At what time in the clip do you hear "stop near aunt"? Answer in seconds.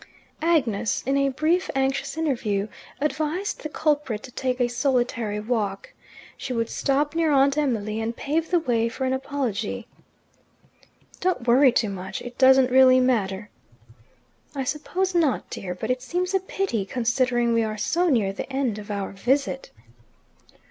6.71-7.55